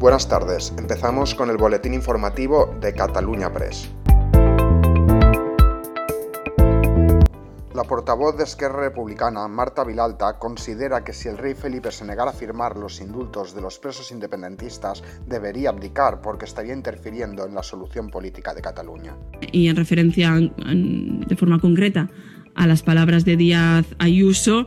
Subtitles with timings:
[0.00, 3.90] Buenas tardes, empezamos con el boletín informativo de Cataluña Press.
[7.74, 12.30] La portavoz de Esquerra Republicana, Marta Vilalta, considera que si el rey Felipe se negara
[12.30, 17.62] a firmar los indultos de los presos independentistas, debería abdicar porque estaría interfiriendo en la
[17.62, 19.14] solución política de Cataluña.
[19.52, 22.08] Y en referencia de forma concreta
[22.60, 24.66] a las palabras de Díaz Ayuso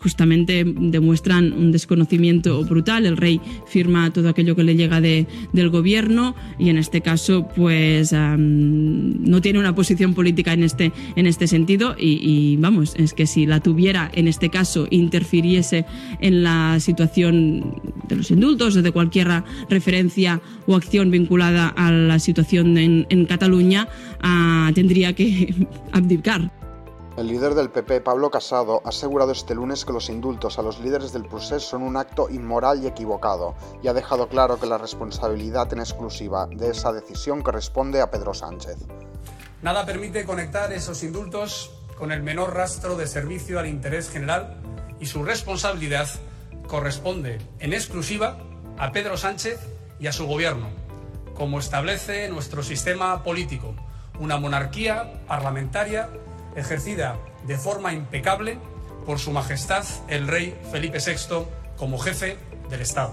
[0.00, 3.04] justamente demuestran un desconocimiento brutal.
[3.04, 7.48] El rey firma todo aquello que le llega de, del gobierno y en este caso
[7.56, 13.26] pues no tiene una posición política en este, en este sentido y, vamos, es que
[13.26, 15.84] si la tuviera en este caso interfiriese
[16.20, 17.74] en la situación
[18.06, 23.26] de los indultos o de cualquier referencia o acción vinculada a la situación en, en
[23.26, 23.88] Cataluña,
[24.22, 25.54] ah, tendría que
[25.92, 26.52] abdicar.
[27.18, 30.78] El líder del PP, Pablo Casado, ha asegurado este lunes que los indultos a los
[30.78, 34.78] líderes del procés son un acto inmoral y equivocado, y ha dejado claro que la
[34.78, 38.76] responsabilidad en exclusiva de esa decisión corresponde a Pedro Sánchez.
[39.62, 44.56] Nada permite conectar esos indultos con el menor rastro de servicio al interés general
[45.00, 46.08] y su responsabilidad
[46.68, 48.38] corresponde en exclusiva
[48.78, 49.58] a Pedro Sánchez
[49.98, 50.68] y a su gobierno,
[51.34, 53.74] como establece nuestro sistema político,
[54.20, 56.10] una monarquía parlamentaria
[56.58, 58.58] ejercida de forma impecable
[59.06, 62.36] por Su Majestad el Rey Felipe VI como jefe
[62.68, 63.12] del Estado.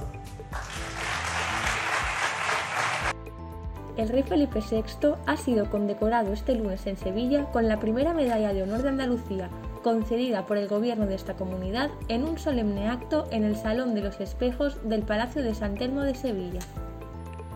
[3.98, 8.52] El rey Felipe VI ha sido condecorado este lunes en Sevilla con la primera medalla
[8.54, 9.50] de honor de Andalucía,
[9.84, 14.02] concedida por el gobierno de esta comunidad en un solemne acto en el Salón de
[14.02, 16.60] los Espejos del Palacio de San Telmo de Sevilla.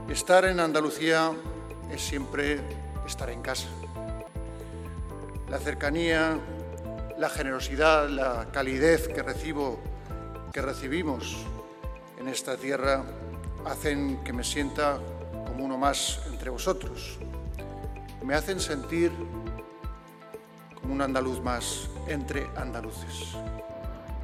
[0.08, 1.32] Estar en Andalucía
[1.92, 2.62] es siempre
[3.06, 3.68] estar en casa
[5.50, 6.38] la cercanía,
[7.18, 9.80] la generosidad, la calidez que recibo,
[10.54, 11.46] que recibimos
[12.20, 13.04] en esta tierra
[13.66, 15.00] hacen que me sienta
[15.48, 17.18] como uno más entre vosotros.
[18.24, 19.12] Me hacen sentir
[20.80, 23.36] como un andaluz más entre andaluces.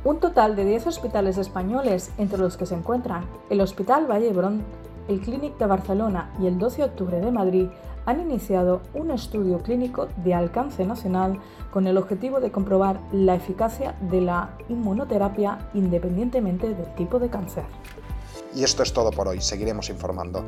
[0.04, 4.64] Un total de 10 hospitales españoles, entre los que se encuentran el Hospital Vallebrón,
[5.08, 7.68] el Clínic de Barcelona y el 12 de octubre de Madrid,
[8.06, 11.40] han iniciado un estudio clínico de alcance nacional
[11.72, 17.64] con el objetivo de comprobar la eficacia de la inmunoterapia independientemente del tipo de cáncer.
[18.56, 20.46] Y esto es todo por hoy, seguiremos informando.